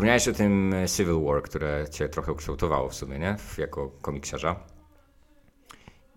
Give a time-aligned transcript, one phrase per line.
[0.00, 3.36] Wspomniałeś o tym Civil War, które cię trochę ukształtowało w sumie, nie?
[3.58, 4.56] Jako komiksiarza.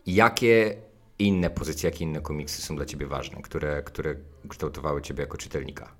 [0.06, 0.76] Jakie
[1.20, 4.16] inne pozycje, jakie inne komiksy są dla ciebie ważne, które, które
[4.50, 5.92] kształtowały ciebie jako czytelnika?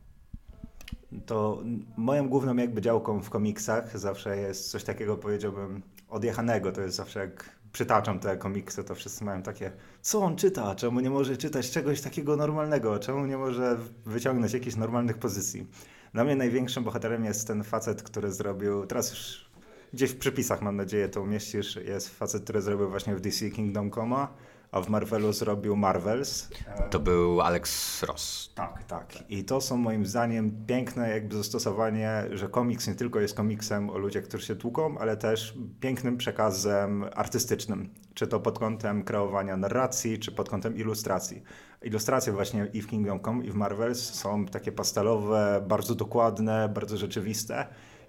[1.26, 1.64] To
[1.98, 6.72] moją główną jakby działką w komiksach zawsze jest coś takiego, powiedziałbym, odjechanego.
[6.72, 11.00] To jest zawsze jak przytaczam te komiksy, to wszyscy mają takie, co on czyta, czemu
[11.00, 15.68] nie może czytać czegoś takiego normalnego, czemu nie może wyciągnąć jakichś normalnych pozycji.
[16.14, 19.46] Dla mnie największym bohaterem jest ten facet, który zrobił, teraz już
[19.94, 23.92] gdzieś w przypisach mam nadzieję to umieścisz, jest facet, który zrobił właśnie w DC Kingdom
[23.92, 24.28] Come,
[24.74, 26.50] a w Marvelu zrobił Marvels.
[26.90, 28.52] To był Alex Ross.
[28.56, 29.24] Tak, tak.
[29.30, 33.98] I to są moim zdaniem piękne jakby zastosowanie, że komiks nie tylko jest komiksem o
[33.98, 37.90] ludziach, którzy się tłuką, ale też pięknym przekazem artystycznym.
[38.14, 41.44] Czy to pod kątem kreowania narracji, czy pod kątem ilustracji.
[41.82, 46.98] Ilustracje właśnie i w Kingdom Come, i w Marvels są takie pastelowe, bardzo dokładne, bardzo
[46.98, 47.68] rzeczywiste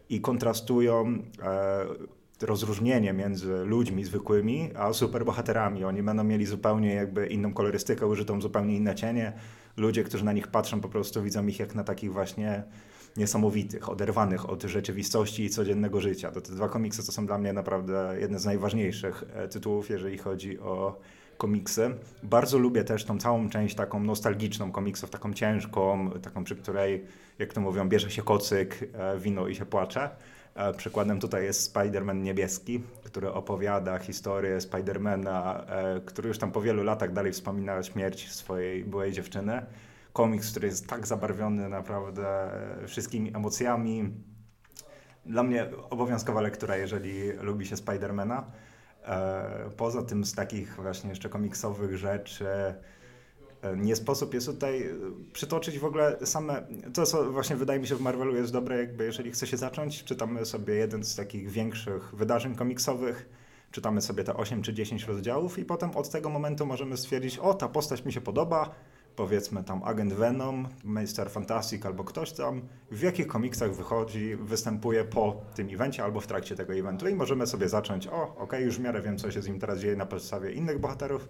[0.08, 1.86] i kontrastują e,
[2.42, 5.84] rozróżnienie między ludźmi zwykłymi, a superbohaterami.
[5.84, 9.32] Oni będą mieli zupełnie jakby inną kolorystykę, użytą zupełnie inne cienie.
[9.76, 12.62] Ludzie, którzy na nich patrzą, po prostu widzą ich jak na takich właśnie
[13.16, 16.30] niesamowitych, oderwanych od rzeczywistości i codziennego życia.
[16.30, 20.18] To te dwa komiksy to są dla mnie naprawdę jedne z najważniejszych e, tytułów, jeżeli
[20.18, 21.00] chodzi o
[21.36, 21.90] komiksy.
[22.22, 27.04] Bardzo lubię też tą całą część taką nostalgiczną komiksów, taką ciężką, taką przy której,
[27.38, 30.10] jak to mówią, bierze się kocyk, e, wino i się płacze.
[30.54, 36.62] E, przykładem tutaj jest Spider-Man niebieski, który opowiada historię Spidermana, e, który już tam po
[36.62, 39.66] wielu latach dalej wspomina śmierć swojej byłej dziewczyny.
[40.12, 42.50] Komiks, który jest tak zabarwiony naprawdę
[42.86, 44.10] wszystkimi emocjami.
[45.26, 48.44] Dla mnie obowiązkowa lektura, jeżeli lubi się Spidermana.
[49.06, 52.46] E, poza tym z takich właśnie jeszcze komiksowych rzeczy
[53.76, 54.90] nie sposób jest tutaj
[55.32, 59.04] przytoczyć w ogóle same, to co właśnie wydaje mi się w Marvelu jest dobre, jakby
[59.04, 63.28] jeżeli chce się zacząć, czytamy sobie jeden z takich większych wydarzeń komiksowych,
[63.70, 67.54] czytamy sobie te 8 czy 10 rozdziałów i potem od tego momentu możemy stwierdzić, o
[67.54, 68.74] ta postać mi się podoba,
[69.16, 71.30] powiedzmy tam Agent Venom, Mr.
[71.30, 76.56] Fantastic albo ktoś tam, w jakich komiksach wychodzi, występuje po tym evencie albo w trakcie
[76.56, 79.48] tego eventu i możemy sobie zacząć, o ok, już w miarę wiem co się z
[79.48, 81.28] nim teraz dzieje na podstawie innych bohaterów,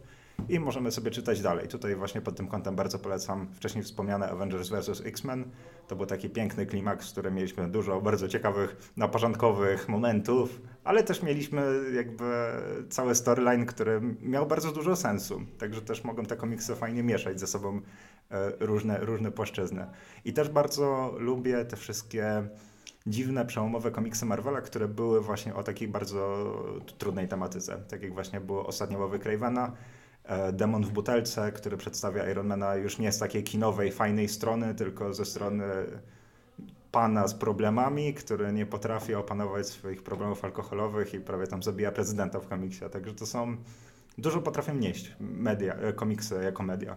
[0.49, 1.69] i możemy sobie czytać dalej.
[1.69, 5.03] Tutaj właśnie pod tym kątem bardzo polecam wcześniej wspomniane Avengers vs.
[5.05, 5.51] X-Men.
[5.89, 11.23] To był taki piękny klimaks, w którym mieliśmy dużo bardzo ciekawych, naporządkowych momentów, ale też
[11.23, 11.63] mieliśmy
[11.95, 12.25] jakby
[12.89, 15.41] cały storyline, który miał bardzo dużo sensu.
[15.59, 17.81] Także też mogą te komiksy fajnie mieszać ze sobą
[18.31, 19.87] e, różne, różne płaszczyzny.
[20.25, 22.49] I też bardzo lubię te wszystkie
[23.07, 26.53] dziwne, przełomowe komiksy Marvela, które były właśnie o takiej bardzo
[26.99, 27.83] trudnej tematyce.
[27.89, 29.73] Tak jak właśnie było ostatnio Łowy Cravena,
[30.25, 35.15] E, demon w butelce, który przedstawia Ironmana już nie z takiej kinowej, fajnej strony, tylko
[35.15, 35.65] ze strony
[36.95, 42.41] pana z problemami, który nie potrafi opanować swoich problemów alkoholowych i prawie tam zabija prezydenta
[42.41, 42.85] w komiksie.
[42.93, 43.57] Także to są,
[44.19, 46.97] dużo potrafią nieść media, e, komiksy jako media.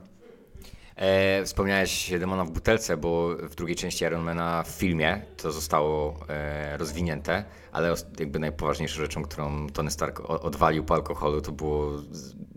[0.98, 6.78] E, wspomniałeś Demona w butelce, bo w drugiej części Ironmana w filmie to zostało e,
[6.78, 11.92] rozwinięte, ale jakby najpoważniejszą rzeczą, którą Tony Stark odwalił po alkoholu, to było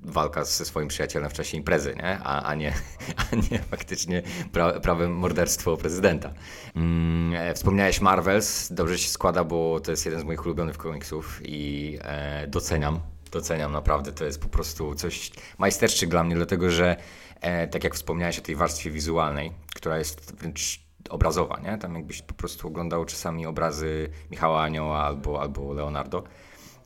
[0.02, 2.18] walka ze swoim przyjacielem w czasie imprezy, nie?
[2.18, 2.72] A, a, nie,
[3.32, 6.32] a nie faktycznie pra, prawem morderstwo prezydenta.
[6.76, 11.40] Mm, e, wspomniałeś Marvels, dobrze się składa, bo to jest jeden z moich ulubionych komiksów
[11.44, 13.00] i e, doceniam,
[13.30, 16.96] doceniam naprawdę, to jest po prostu coś majsterszczyk dla mnie, dlatego że
[17.40, 20.80] e, tak jak wspomniałeś o tej warstwie wizualnej, która jest wręcz
[21.10, 21.78] obrazowa, nie?
[21.78, 26.24] Tam jakbyś po prostu oglądał czasami obrazy Michała Anioła albo, albo Leonardo.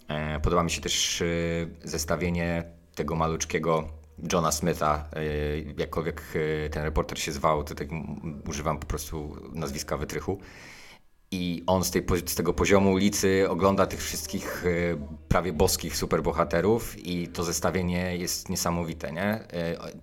[0.09, 1.27] E, podoba mi się też e,
[1.85, 3.89] zestawienie tego maluczkiego
[4.33, 5.23] Johna Smitha, e,
[5.79, 6.23] jakkolwiek
[6.67, 7.89] e, ten reporter się zwał, to tak
[8.49, 10.39] używam po prostu nazwiska wytrychu.
[11.35, 14.71] I on z, tej, z tego poziomu ulicy ogląda tych wszystkich e,
[15.29, 19.45] prawie boskich superbohaterów i to zestawienie jest niesamowite, nie?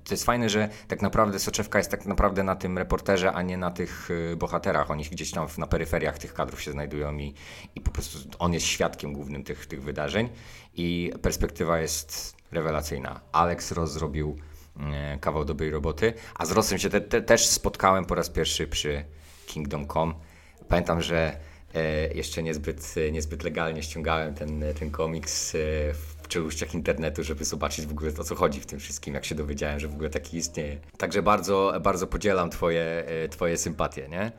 [0.03, 3.58] To jest fajne, że tak naprawdę soczewka jest tak naprawdę na tym reporterze, a nie
[3.58, 4.91] na tych bohaterach.
[4.91, 7.34] Oni gdzieś tam na peryferiach tych kadrów się znajdują i,
[7.76, 10.29] i po prostu on jest świadkiem głównym tych, tych wydarzeń
[10.73, 13.22] i perspektywa jest rewelacyjna.
[13.32, 14.35] Alex Ross zrobił
[14.79, 18.67] e, kawał dobrej roboty, a z Rossem się te, te, też spotkałem po raz pierwszy
[18.67, 19.05] przy
[19.47, 20.30] Kingdom Come.
[20.72, 21.38] Pamiętam, że
[21.76, 25.58] e, jeszcze niezbyt, niezbyt legalnie ściągałem ten, ten komiks e,
[25.94, 29.35] w czeluściach internetu, żeby zobaczyć w ogóle o co chodzi w tym wszystkim, jak się
[29.35, 30.79] dowiedziałem, że w ogóle taki istnieje.
[30.97, 34.32] Także bardzo, bardzo podzielam twoje, twoje sympatie, nie?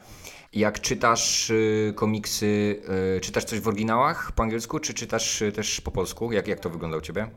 [0.52, 1.52] Jak czytasz
[1.94, 2.82] komiksy,
[3.22, 6.32] czytasz coś w oryginałach po angielsku, czy czytasz też po polsku?
[6.32, 7.30] Jak, jak to wygląda u Ciebie?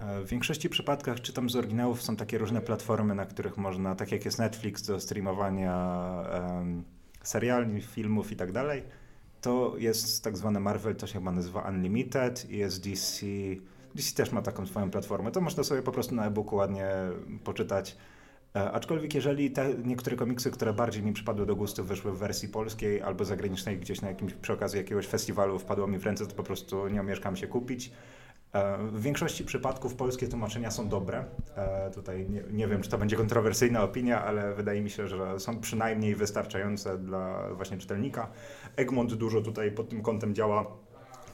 [0.00, 2.02] E, w większości przypadkach czytam z oryginałów.
[2.02, 6.95] Są takie różne platformy, na których można, tak jak jest Netflix, do streamowania um,
[7.28, 8.82] seriali, filmów i tak dalej
[9.46, 13.26] to jest tak zwane Marvel, to się chyba nazywa Unlimited i jest DC.
[13.94, 15.32] DC też ma taką swoją platformę.
[15.32, 16.88] To można sobie po prostu na e-booku ładnie
[17.44, 17.96] poczytać.
[18.56, 22.48] E, aczkolwiek jeżeli te niektóre komiksy, które bardziej mi przypadły do gustu, wyszły w wersji
[22.48, 26.34] polskiej albo zagranicznej, gdzieś na jakimś przy okazji jakiegoś festiwalu wpadło mi w ręce, to
[26.34, 27.92] po prostu nie omieszkam się kupić.
[28.56, 31.24] E, w większości przypadków polskie tłumaczenia są dobre.
[31.56, 35.40] E, tutaj nie, nie, wiem, czy to będzie kontrowersyjna opinia, ale wydaje mi się, że
[35.40, 38.28] są przynajmniej wystarczające dla właśnie czytelnika.
[38.76, 40.66] Egmont dużo tutaj pod tym kątem działa.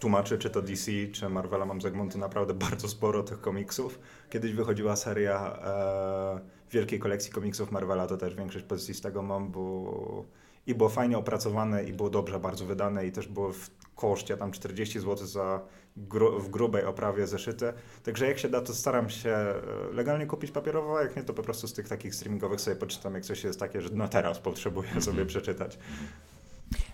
[0.00, 1.66] Tłumaczy, czy to DC, czy Marvela.
[1.66, 3.98] Mam z Egmontu naprawdę bardzo sporo tych komiksów.
[4.30, 6.40] Kiedyś wychodziła seria e,
[6.70, 10.24] wielkiej kolekcji komiksów Marvela, to też większość pozycji z tego mam, bo
[10.66, 14.52] i było fajnie opracowane, i było dobrze bardzo wydane, i też było w koszcie tam
[14.52, 15.60] 40 zł za
[15.96, 17.72] gru, w grubej oprawie zeszyte.
[18.02, 19.62] Także jak się da, to staram się e,
[19.92, 23.14] legalnie kupić papierowo, a jak nie, to po prostu z tych takich streamingowych sobie poczytam,
[23.14, 25.26] jak coś jest takie, że no teraz potrzebuję sobie mhm.
[25.26, 25.78] przeczytać.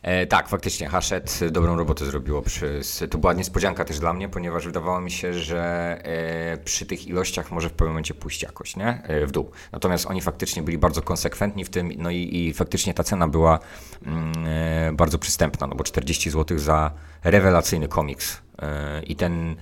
[0.02, 2.42] E, tak, faktycznie Hachette dobrą robotę zrobiło.
[2.42, 2.80] Przy,
[3.10, 5.60] to była niespodzianka też dla mnie, ponieważ wydawało mi się, że
[6.04, 9.02] e, przy tych ilościach może w pewnym momencie pójść jakoś nie?
[9.02, 9.50] E, w dół.
[9.72, 13.58] Natomiast oni faktycznie byli bardzo konsekwentni w tym, no i, i faktycznie ta cena była
[14.06, 16.90] mm, e, bardzo przystępna, no bo 40 zł za
[17.24, 19.56] rewelacyjny komiks e, i ten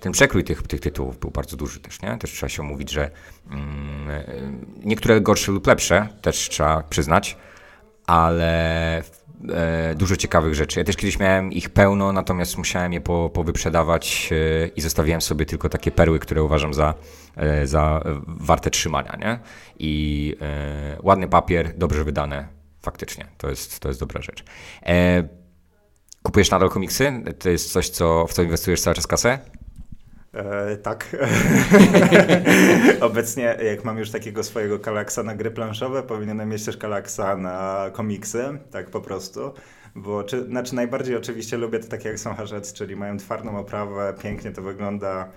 [0.00, 2.18] ten przekrój tych, tych tytułów był bardzo duży też, nie?
[2.18, 3.10] Też trzeba się mówić, że
[3.50, 4.24] mm, e,
[4.84, 7.36] niektóre gorsze lub lepsze, też trzeba przyznać,
[8.06, 9.02] ale
[9.48, 10.80] e, dużo ciekawych rzeczy.
[10.80, 15.46] Ja też kiedyś miałem ich pełno, natomiast musiałem je po, powyprzedawać e, i zostawiłem sobie
[15.46, 16.94] tylko takie perły, które uważam za,
[17.36, 19.16] e, za warte trzymania.
[19.20, 19.38] Nie?
[19.78, 22.48] I e, ładny papier, dobrze wydane,
[22.80, 23.26] faktycznie.
[23.38, 24.44] To jest, to jest dobra rzecz.
[24.86, 25.28] E,
[26.22, 27.12] kupujesz nadal komiksy?
[27.38, 29.38] To jest coś, co, w co inwestujesz cały czas kasę?
[30.34, 31.16] E, tak.
[33.00, 37.86] Obecnie, jak mam już takiego swojego kalaksa na gry planszowe, powinienem mieć też kalaksa na
[37.92, 39.52] komiksy, tak po prostu.
[39.94, 44.14] Bo, czy, znaczy najbardziej oczywiście lubię to takie jak są Harzec, czyli mają twardą oprawę,
[44.22, 45.28] pięknie to wygląda.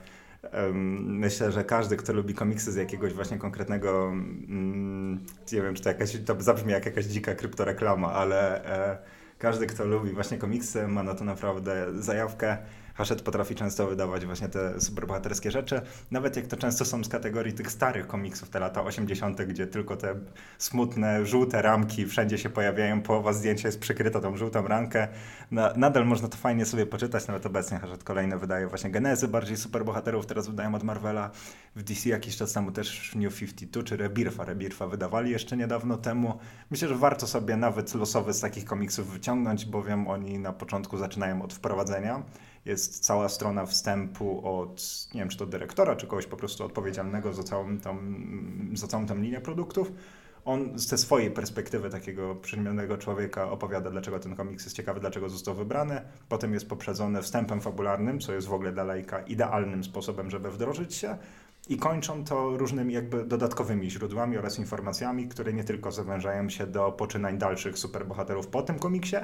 [1.01, 5.89] Myślę, że każdy, kto lubi komiksy z jakiegoś właśnie konkretnego, um, nie wiem, czy to
[5.89, 8.97] jakaś, to zabrzmi jak jakaś dzika kryptoreklama, ale e,
[9.39, 12.57] każdy, kto lubi właśnie komiksy, ma na to naprawdę zajawkę.
[12.95, 15.81] Hachette potrafi często wydawać właśnie te superbohaterskie rzeczy,
[16.12, 19.97] nawet jak to często są z kategorii tych starych komiksów, te lata 80., gdzie tylko
[19.97, 20.15] te
[20.57, 25.07] smutne, żółte ramki wszędzie się pojawiają, połowa zdjęcia jest przykryta tą żółtą ramkę.
[25.51, 29.57] Na, nadal można to fajnie sobie poczytać, nawet obecnie Hachette kolejne wydaje właśnie genezy bardziej
[29.57, 31.31] superbohaterów, teraz wydają od Marvela.
[31.75, 36.39] W DC jakiś czas temu też New 52 czy Rebirfa, Rebirfa wydawali jeszcze niedawno temu.
[36.71, 41.42] Myślę, że warto sobie nawet losowy z takich komiksów wyciągnąć, bowiem oni na początku zaczynają
[41.42, 42.24] od wprowadzenia
[42.65, 47.33] jest cała strona wstępu od, nie wiem, czy to dyrektora, czy kogoś po prostu odpowiedzialnego
[47.33, 47.97] za całą tą,
[48.73, 49.91] za całą tą linię produktów.
[50.45, 55.56] On ze swojej perspektywy takiego przyziemionego człowieka opowiada, dlaczego ten komiks jest ciekawy, dlaczego został
[55.56, 56.01] wybrany.
[56.29, 60.95] Potem jest poprzedzony wstępem fabularnym, co jest w ogóle dla lajka idealnym sposobem, żeby wdrożyć
[60.95, 61.18] się.
[61.69, 66.91] I kończą to różnymi jakby dodatkowymi źródłami oraz informacjami, które nie tylko zawężają się do
[66.91, 69.15] poczynań dalszych superbohaterów po tym komiksie,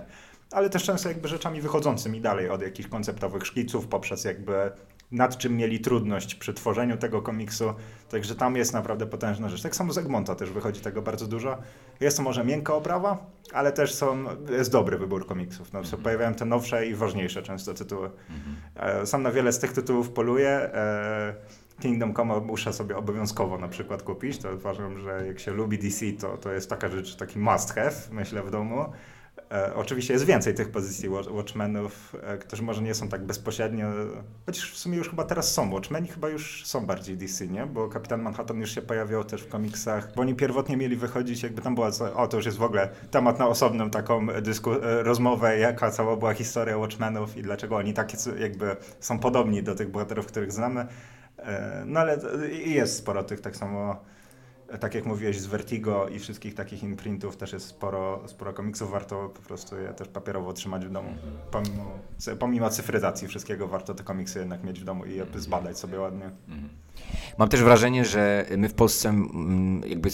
[0.52, 4.72] ale też często jakby rzeczami wychodzącymi dalej od jakichś konceptowych szkiców, poprzez jakby
[5.12, 7.74] nad czym mieli trudność przy tworzeniu tego komiksu.
[8.10, 9.62] Także tam jest naprawdę potężna rzecz.
[9.62, 11.58] Tak samo z Egmonta też wychodzi tego bardzo dużo.
[12.00, 15.74] Jest to może miękka oprawa, ale też są, jest dobry wybór komiksów.
[15.74, 15.98] No, mm -hmm.
[15.98, 18.12] Pojawiają te nowsze i ważniejsze często tytuły.
[18.30, 19.06] Mm -hmm.
[19.06, 20.70] Sam na wiele z tych tytułów poluję.
[21.82, 24.38] E, Kingdom Come muszę sobie obowiązkowo na przykład kupić.
[24.38, 27.96] To uważam, że jak się lubi DC, to, to jest taka rzecz, taki must have,
[28.12, 28.86] myślę, w domu.
[29.52, 33.88] E, oczywiście jest więcej tych pozycji Watchmenów, e, którzy może nie są tak bezpośrednio,
[34.46, 35.74] chociaż w sumie już chyba teraz są.
[35.74, 37.66] Watchmeni chyba już są bardziej DC, nie?
[37.66, 41.62] Bo Kapitan Manhattan już się pojawiał też w komiksach, bo oni pierwotnie mieli wychodzić, jakby
[41.62, 45.58] tam była, o to już jest w ogóle temat na osobną taką dysku, e, rozmowę,
[45.58, 50.26] jaka cała była historia Watchmenów i dlaczego oni takie jakby są podobni do tych bohaterów,
[50.26, 50.88] których znamy.
[51.42, 52.18] E, no ale
[52.66, 53.96] jest sporo tych tak samo
[54.80, 59.30] tak jak mówiłeś, z Vertigo i wszystkich takich imprintów też jest sporo, sporo komiksów, warto
[59.30, 61.10] po prostu je też papierowo trzymać w domu.
[61.52, 62.00] Pomimo,
[62.40, 66.32] pomimo cyfryzacji wszystkiego, warto te komiksy jednak mieć w domu i je zbadać sobie ładnie.
[66.48, 66.70] Mhm.
[67.38, 69.14] Mam też wrażenie, że my w Polsce
[69.86, 70.10] jakby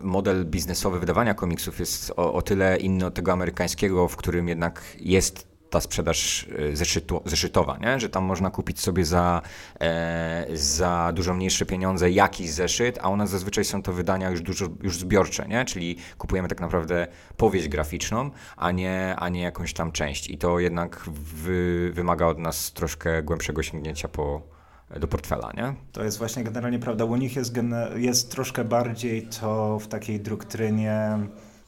[0.00, 4.82] model biznesowy wydawania komiksów jest o, o tyle inny od tego amerykańskiego, w którym jednak
[5.00, 8.00] jest ta sprzedaż e, zeszytu, zeszytowa, nie?
[8.00, 9.42] że tam można kupić sobie za,
[9.80, 14.66] e, za dużo mniejsze pieniądze jakiś zeszyt, a nas zazwyczaj są to wydania już dużo
[14.82, 15.64] już zbiorcze, nie?
[15.64, 20.30] czyli kupujemy tak naprawdę powieść graficzną, a nie, a nie jakąś tam część.
[20.30, 21.00] I to jednak
[21.34, 24.42] wy, wymaga od nas troszkę głębszego sięgnięcia po,
[25.00, 25.74] do portfela, nie?
[25.92, 27.04] To jest właśnie generalnie prawda.
[27.04, 27.54] U nich jest,
[27.96, 31.18] jest troszkę bardziej to w takiej doktrynie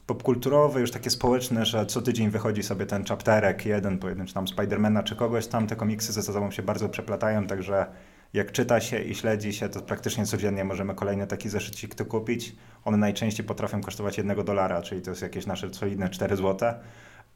[0.07, 5.03] popkulturowe, już takie społeczne, że co tydzień wychodzi sobie ten chapterek, jeden pojedynczy tam Spidermana
[5.03, 7.85] czy kogoś tam, te komiksy ze sobą się bardzo przeplatają, także
[8.33, 12.55] jak czyta się i śledzi się, to praktycznie codziennie możemy kolejny taki zeszycik tu kupić.
[12.85, 16.79] One najczęściej potrafią kosztować jednego dolara, czyli to jest jakieś nasze solidne 4 złote.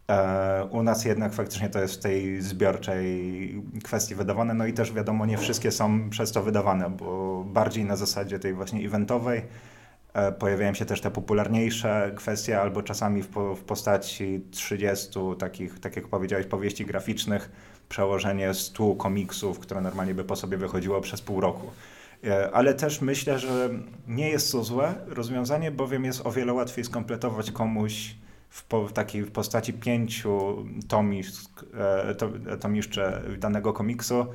[0.09, 4.93] E, u nas jednak faktycznie to jest w tej zbiorczej kwestii wydawane, no i też
[4.93, 9.41] wiadomo, nie wszystkie są przez to wydawane, bo bardziej na zasadzie tej właśnie eventowej
[10.39, 15.95] pojawiają się też te popularniejsze kwestie, albo czasami w, po, w postaci 30 takich, tak
[15.95, 17.51] jak powiedziałeś, powieści graficznych,
[17.89, 21.67] przełożenie 100 komiksów, które normalnie by po sobie wychodziło przez pół roku.
[22.23, 23.69] E, ale też myślę, że
[24.07, 28.15] nie jest to złe rozwiązanie, bowiem jest o wiele łatwiej skompletować komuś
[28.49, 34.25] w, po, w takiej postaci pięciu tomisk, e, to, tomiszcze danego komiksu,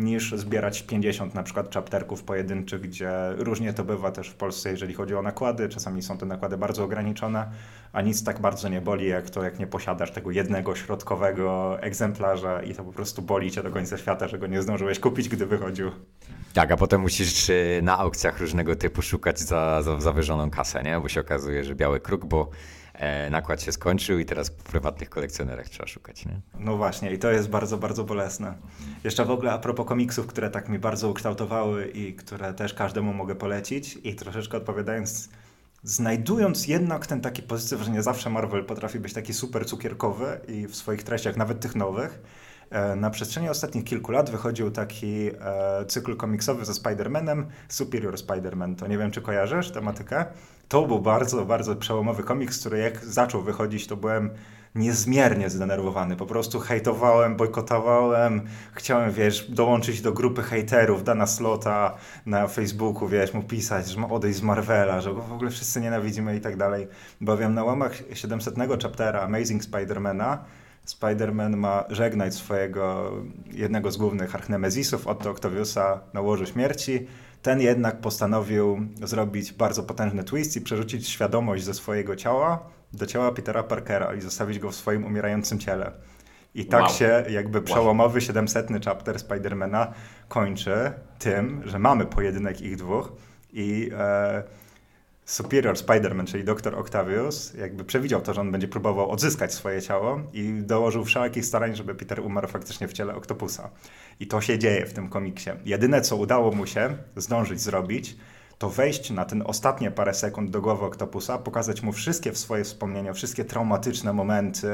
[0.00, 4.94] niż zbierać 50 na przykład chapterków pojedynczych, gdzie różnie to bywa też w Polsce, jeżeli
[4.94, 5.68] chodzi o nakłady.
[5.68, 7.50] Czasami są te nakłady bardzo ograniczone,
[7.92, 12.62] a nic tak bardzo nie boli, jak to, jak nie posiadasz tego jednego środkowego egzemplarza
[12.62, 15.46] i to po prostu boli cię do końca świata, że go nie zdążyłeś kupić, gdy
[15.46, 15.90] wychodził.
[16.54, 17.50] Tak, a potem musisz
[17.82, 21.00] na aukcjach różnego typu szukać za, za zawyżoną kasę, nie?
[21.00, 22.50] Bo się okazuje, że biały kruk, bo
[23.30, 26.26] nakład się skończył i teraz po prywatnych kolekcjonerach trzeba szukać.
[26.26, 26.40] Nie?
[26.58, 28.54] No właśnie, i to jest bardzo, bardzo bolesne.
[29.04, 33.12] Jeszcze w ogóle a propos komiksów, które tak mi bardzo ukształtowały i które też każdemu
[33.12, 35.28] mogę polecić i troszeczkę odpowiadając
[35.82, 40.66] znajdując jednak ten taki pozytyw, że nie zawsze Marvel potrafi być taki super cukierkowy i
[40.66, 42.20] w swoich treściach, nawet tych nowych, e,
[42.96, 48.76] na przestrzeni ostatnich kilku lat wychodził taki e, cykl komiksowy ze Spider-Manem, Superior Spider-Man.
[48.76, 50.24] To nie wiem, czy kojarzysz tematykę?
[50.70, 54.30] to był bardzo, bardzo przełomowy komiks, który jak zaczął wychodzić, to byłem
[54.74, 56.16] niezmiernie zdenerwowany.
[56.16, 61.94] Po prostu hejtowałem, bojkotowałem, chciałem, wiesz, dołączyć do grupy hejterów Dana Slota
[62.26, 65.80] na Facebooku, wiesz, mu pisać, że ma odejść z Marvela, że go w ogóle wszyscy
[65.80, 66.88] nienawidzimy i tak dalej.
[67.20, 70.44] Bowiem na łamach 700 chaptera Amazing Spidermana
[70.86, 73.12] Spider-Man ma żegnać swojego
[73.52, 77.06] jednego z głównych archnemezisów, Otto Octaviusa, na łożu śmierci
[77.42, 82.58] ten jednak postanowił zrobić bardzo potężny twist i przerzucić świadomość ze swojego ciała
[82.92, 85.92] do ciała Petera Parkera i zostawić go w swoim umierającym ciele.
[86.54, 86.90] I tak wow.
[86.90, 88.20] się jakby przełomowy wow.
[88.20, 89.92] 700 chapter Spidermana
[90.28, 93.12] kończy tym, że mamy pojedynek ich dwóch
[93.52, 94.42] i e,
[95.30, 96.74] Superior Spider-Man, czyli Dr.
[96.74, 101.76] Octavius, jakby przewidział to, że on będzie próbował odzyskać swoje ciało i dołożył wszelkich starań,
[101.76, 103.70] żeby Peter umarł faktycznie w ciele Octopusa.
[104.20, 105.50] I to się dzieje w tym komiksie.
[105.64, 108.16] Jedyne, co udało mu się zdążyć zrobić,
[108.58, 113.12] to wejść na ten ostatnie parę sekund do głowy Octopusa, pokazać mu wszystkie swoje wspomnienia,
[113.12, 114.68] wszystkie traumatyczne momenty,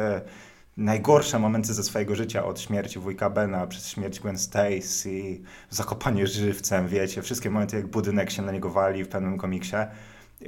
[0.77, 6.89] najgorsze momenty ze swojego życia, od śmierci wujka Bena, przez śmierć Gwen Stacy, zakopanie żywcem,
[6.89, 9.77] wiecie, wszystkie momenty, jak budynek się na niego wali w pewnym komiksie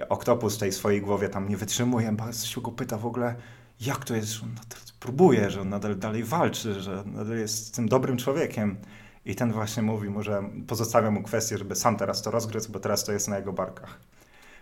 [0.09, 3.35] Oktopus tej swojej głowie tam nie wytrzymuje, bardzo się go pyta w ogóle,
[3.81, 7.75] jak to jest, że on nadal próbuje, że on nadal dalej walczy, że nadal jest
[7.75, 8.77] tym dobrym człowiekiem.
[9.25, 12.81] I ten właśnie mówi mu, że pozostawia mu kwestię, żeby sam teraz to rozgryźć, bo
[12.81, 13.99] teraz to jest na jego barkach.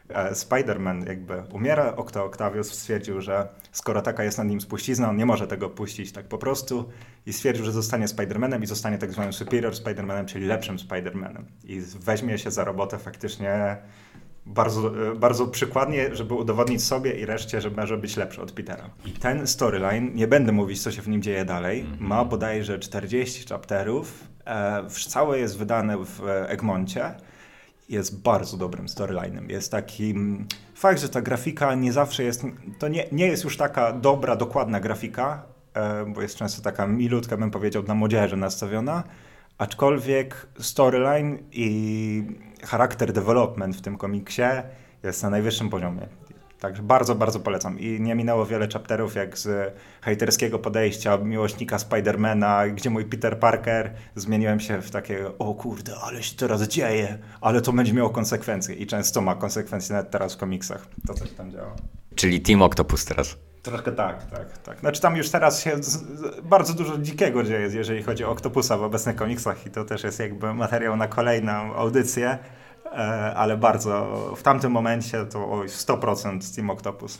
[0.08, 5.16] E, Spider-Man jakby umiera, Octo Octavius stwierdził, że skoro taka jest nad nim spuścizna, on
[5.16, 6.88] nie może tego puścić tak po prostu
[7.26, 11.42] i stwierdził, że zostanie Spider-Manem i zostanie tak zwanym Superior Spider-Manem, czyli lepszym Spider-Manem.
[11.64, 13.76] I weźmie się za robotę faktycznie
[14.46, 18.90] bardzo, e, bardzo przykładnie, żeby udowodnić sobie i reszcie, że może być lepszy od Petera.
[19.06, 22.00] I ten storyline, nie będę mówić, co się w nim dzieje dalej, mm -hmm.
[22.00, 27.14] ma bodajże 40 chapterów, e, całe jest wydane w Egmoncie,
[27.88, 29.50] jest bardzo dobrym storylinem.
[29.50, 30.14] Jest taki
[30.74, 32.42] fakt, że ta grafika nie zawsze jest,
[32.78, 35.42] to nie, nie jest już taka dobra, dokładna grafika,
[35.74, 39.04] e, bo jest często taka milutka, bym powiedział, dla młodzieży nastawiona,
[39.58, 42.22] aczkolwiek storyline i
[42.66, 44.42] charakter development w tym komiksie
[45.02, 46.08] jest na najwyższym poziomie.
[46.60, 47.78] Także bardzo, bardzo polecam.
[47.78, 53.94] I nie minęło wiele chapterów, jak z hejterskiego podejścia miłośnika Spidermana, gdzie mój Peter Parker
[54.14, 58.74] zmieniłem się w takie, o kurde, ale się teraz dzieje, ale to będzie miało konsekwencje.
[58.74, 60.86] I często ma konsekwencje nawet teraz w komiksach.
[61.06, 61.76] To coś tam działa.
[62.14, 63.36] Czyli Team Octopus teraz.
[63.66, 64.80] Troszkę tak, tak, tak.
[64.80, 65.76] Znaczy tam już teraz się
[66.42, 70.18] bardzo dużo dzikiego dzieje, jeżeli chodzi o Octopusa w obecnych komiksach i to też jest
[70.18, 72.38] jakby materiał na kolejną audycję,
[72.84, 72.88] e,
[73.36, 74.06] ale bardzo
[74.36, 77.18] w tamtym momencie to oj, 100% Team Octopus.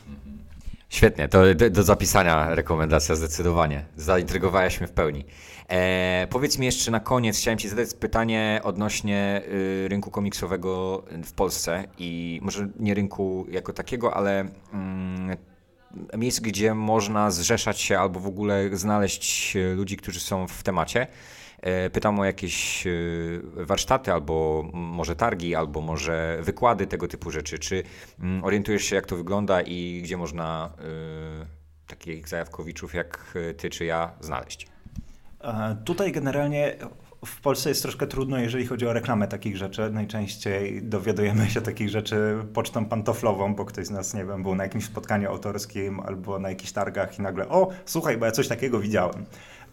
[0.88, 3.84] Świetnie, to do, zapisania rekomendacja zdecydowanie.
[3.96, 5.24] Zaintrygowałeś mnie w pełni.
[5.68, 11.32] E, powiedz mi jeszcze na koniec, chciałem Ci zadać pytanie odnośnie y, rynku komiksowego w
[11.32, 15.36] Polsce i może nie rynku jako takiego, ale mm,
[16.16, 21.06] miejsc, gdzie można zrzeszać się albo w ogóle znaleźć ludzi, którzy są w temacie.
[21.60, 22.90] e, pytam o jakieś e,
[23.64, 27.58] warsztaty, albo może targi, albo może wykłady tego typu rzeczy.
[27.58, 27.82] Czy
[28.42, 30.72] orientujesz się, jak to wygląda i gdzie można
[31.86, 34.66] takich zajawkowiczów jak ty czy ja znaleźć?
[35.84, 36.76] Tutaj generalnie
[37.24, 39.90] w Polsce jest troszkę trudno, jeżeli chodzi o reklamę takich rzeczy.
[39.90, 44.64] Najczęściej dowiadujemy się takich rzeczy pocztą pantoflową, bo ktoś z nas, nie wiem, był na
[44.64, 48.80] jakimś spotkaniu autorskim albo na jakichś targach i nagle, o, słuchaj, bo ja coś takiego
[48.80, 49.26] widziałem.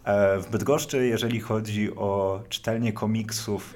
[0.04, 3.74] E, w Bydgoszczy, jeżeli chodzi o czytelnię komiksów,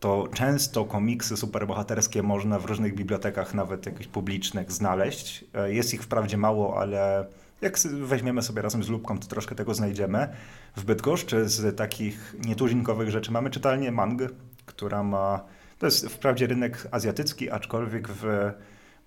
[0.00, 5.44] to często komiksy superbohaterskie można w różnych bibliotekach, nawet jakichś publicznych, znaleźć.
[5.54, 7.26] E, jest ich wprawdzie mało, ale
[7.64, 10.28] jak weźmiemy sobie razem z lubką, to troszkę tego znajdziemy.
[10.76, 14.22] W Bydgoszczy z takich nietuzinkowych rzeczy mamy czytalnię Mang,
[14.66, 15.44] która ma...
[15.78, 18.52] To jest wprawdzie rynek azjatycki, aczkolwiek w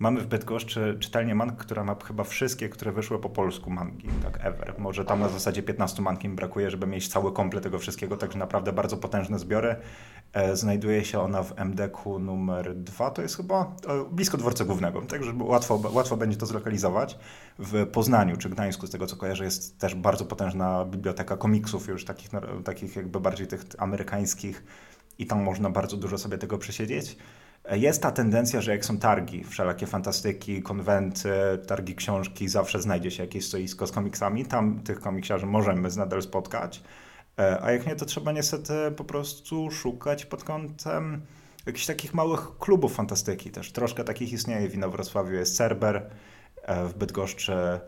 [0.00, 4.38] Mamy w Bydgoszczy czytelnię mang, która ma chyba wszystkie, które wyszły po polsku mangi, tak
[4.46, 4.74] ever.
[4.78, 8.38] Może tam na zasadzie 15 mang im brakuje, żeby mieć cały komplet tego wszystkiego, także
[8.38, 9.76] naprawdę bardzo potężne zbiory.
[10.32, 15.02] E, znajduje się ona w MDK numer 2, to jest chyba e, blisko dworca głównego,
[15.02, 17.18] także łatwo, łatwo będzie to zlokalizować.
[17.58, 22.04] W Poznaniu czy Gdańsku, z tego co kojarzę, jest też bardzo potężna biblioteka komiksów już
[22.04, 22.30] takich,
[22.64, 24.64] takich jakby bardziej tych amerykańskich
[25.18, 27.16] i tam można bardzo dużo sobie tego przesiedzieć.
[27.70, 31.30] Jest ta tendencja, że jak są targi, wszelakie fantastyki, konwenty,
[31.66, 34.44] targi książki, zawsze znajdzie się jakieś stoisko z komiksami.
[34.44, 36.82] Tam tych komiksiarzy możemy nadal spotkać.
[37.38, 41.20] E, a jak nie, to trzeba niestety po prostu szukać pod kątem
[41.66, 43.72] jakichś takich małych klubów fantastyki też.
[43.72, 44.68] Troszkę takich istnieje.
[44.68, 46.10] W Inowrocławiu jest Cerber,
[46.62, 47.80] e, w Bydgoszczy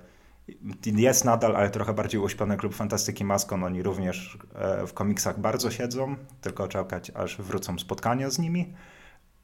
[0.87, 3.65] jest nadal, ale trochę bardziej uśpiony klub fantastyki Maskon.
[3.65, 8.75] Oni również e, w komiksach bardzo siedzą, tylko czekać aż wrócą spotkania z nimi.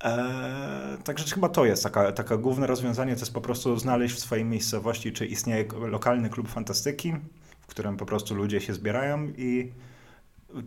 [0.05, 4.19] Eee, także chyba to jest taka, taka główne rozwiązanie, to jest po prostu znaleźć w
[4.19, 7.15] swojej miejscowości, czy istnieje lokalny klub fantastyki,
[7.61, 9.73] w którym po prostu ludzie się zbierają i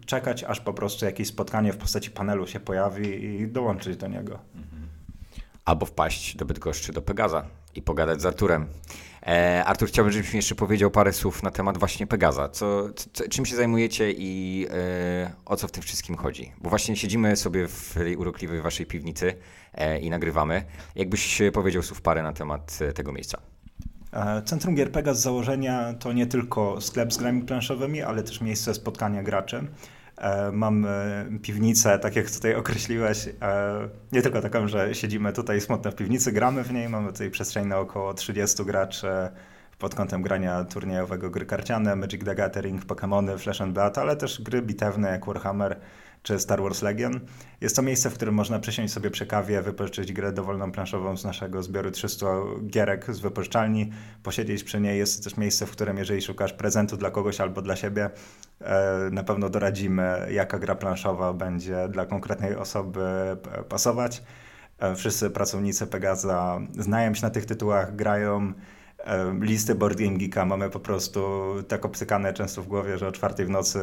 [0.05, 4.39] czekać, aż po prostu jakieś spotkanie w postaci panelu się pojawi i dołączyć do niego.
[5.69, 7.45] Albo wpaść do Bydgoszczy, do Pegaza
[7.75, 8.67] i pogadać z Arturem.
[9.27, 12.49] E, Artur, chciałbym, żebyś mi jeszcze powiedział parę słów na temat właśnie Pegaza.
[12.49, 16.51] Co, co czym się zajmujecie i e, o co w tym wszystkim chodzi?
[16.61, 19.35] Bo właśnie siedzimy sobie w tej urokliwej waszej piwnicy
[19.73, 20.63] e, i nagrywamy.
[20.95, 23.41] Jakbyś powiedział słów parę na temat e, tego miejsca?
[24.13, 28.41] E, Centrum Gier Pegas z założenia to nie tylko sklep z grami planszowymi, ale też
[28.41, 29.67] miejsce spotkania graczy.
[30.19, 30.87] E, mam
[31.41, 33.31] piwnicę, tak jak tutaj określiłeś, e,
[34.11, 37.67] nie tylko taką, że siedzimy tutaj smutno w piwnicy, gramy w niej, mamy tutaj przestrzeń
[37.67, 39.07] na około 30 graczy
[39.79, 44.41] pod kątem grania turniejowego, gry karciane, Magic the Gathering, Pokémony, Flash and Blood, ale też
[44.41, 45.79] gry bitewne jak Warhammer
[46.23, 47.19] czy Star Wars Legion.
[47.61, 51.23] Jest to miejsce, w którym można przysiąść sobie przy kawie, wypożyczyć grę dowolną planszową z
[51.23, 52.25] naszego zbioru 300
[52.67, 53.91] gierek z wypożyczalni,
[54.23, 54.97] posiedzieć przy niej.
[54.97, 58.09] Jest to też miejsce, w którym jeżeli szukasz prezentu dla kogoś albo dla siebie,
[58.61, 63.01] e, na pewno doradzimy, jaka gra planszowa będzie dla konkretnej osoby
[63.69, 64.23] pasować.
[64.79, 68.53] E, wszyscy pracownicy Pegaza znają się na tych tytułach, grają,
[69.41, 73.45] listy Board Game Geeka mamy po prostu tak obcykane często w głowie, że o czwartej
[73.45, 73.79] w nocy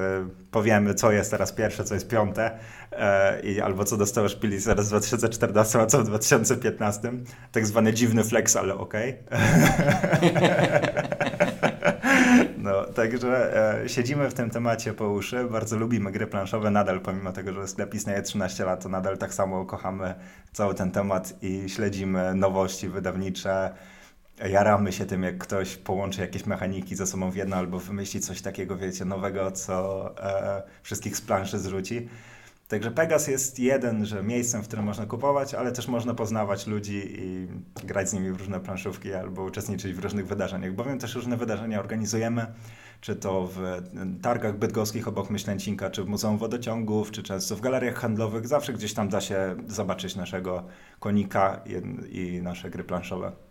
[0.51, 2.59] powiemy, co jest teraz pierwsze, co jest piąte
[2.93, 7.13] e, i albo co dostałeś zaraz w 2014, a co w 2015.
[7.53, 9.17] Tak zwany dziwny flex, ale okej.
[9.27, 9.37] Okay.
[12.59, 17.33] No, także e, siedzimy w tym temacie po uszy, bardzo lubimy gry planszowe nadal, pomimo
[17.33, 20.15] tego, że sklep istnieje 13 lat, to nadal tak samo kochamy
[20.53, 23.73] cały ten temat i śledzimy nowości wydawnicze,
[24.45, 28.43] jaramy się tym, jak ktoś połączy jakieś mechaniki ze sobą w jedno albo wymyśli coś
[28.43, 32.09] takiego, wiecie, nowego, co e, wszystkich z planszy zrzuci.
[32.69, 37.03] Także Pegas jest jeden, że miejscem, w którym można kupować, ale też można poznawać ludzi
[37.19, 37.49] i
[37.85, 41.81] grać z nimi w różne planszówki albo uczestniczyć w różnych wydarzeniach, bowiem też różne wydarzenia
[41.81, 42.47] organizujemy,
[43.01, 43.61] czy to w
[44.23, 48.47] targach bydgoskich obok Myślęcinka, czy w Muzeum Wodociągów, czy często w galeriach handlowych.
[48.47, 50.67] Zawsze gdzieś tam da się zobaczyć naszego
[51.01, 51.61] konika
[52.11, 53.46] i, nasze gry planszowe.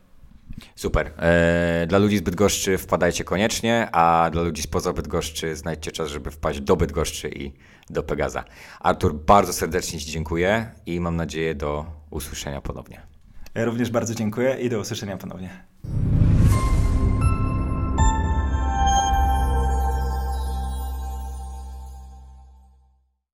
[0.76, 1.12] Super.
[1.18, 6.32] E, dla ludzi z Bydgoszczy wpadajcie koniecznie, a dla ludzi spoza Bydgoszczy znajdźcie czas, żeby
[6.32, 7.54] wpaść do Bydgoszczy i
[7.90, 8.44] do Pegaza.
[8.80, 13.02] Artur, bardzo serdecznie Ci dziękuję i mam nadzieję do usłyszenia ponownie.
[13.56, 15.66] Ja również bardzo dziękuję i do usłyszenia ponownie.